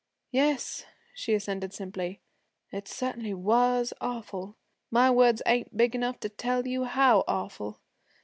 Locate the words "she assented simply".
1.13-2.21